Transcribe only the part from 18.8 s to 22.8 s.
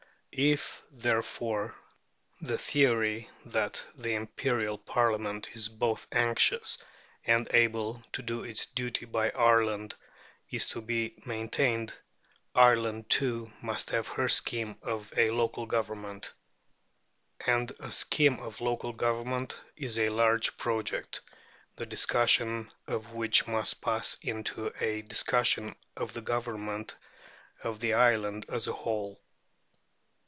government is a large project, the discussion